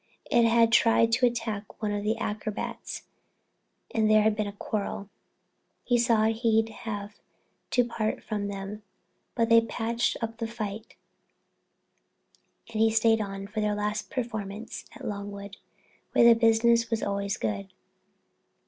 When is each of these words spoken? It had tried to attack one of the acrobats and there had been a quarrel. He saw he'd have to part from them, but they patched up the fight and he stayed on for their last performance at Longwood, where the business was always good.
It 0.31 0.45
had 0.45 0.71
tried 0.71 1.11
to 1.11 1.27
attack 1.27 1.79
one 1.79 1.91
of 1.91 2.03
the 2.03 2.17
acrobats 2.17 3.03
and 3.93 4.09
there 4.09 4.23
had 4.23 4.35
been 4.35 4.47
a 4.47 4.51
quarrel. 4.51 5.11
He 5.83 5.99
saw 5.99 6.23
he'd 6.23 6.69
have 6.69 7.19
to 7.69 7.85
part 7.85 8.23
from 8.23 8.47
them, 8.47 8.81
but 9.35 9.47
they 9.49 9.61
patched 9.61 10.17
up 10.19 10.37
the 10.39 10.47
fight 10.47 10.95
and 12.71 12.81
he 12.81 12.89
stayed 12.89 13.21
on 13.21 13.45
for 13.45 13.61
their 13.61 13.75
last 13.75 14.09
performance 14.09 14.85
at 14.95 15.05
Longwood, 15.07 15.57
where 16.13 16.23
the 16.25 16.33
business 16.33 16.89
was 16.89 17.03
always 17.03 17.37
good. 17.37 17.71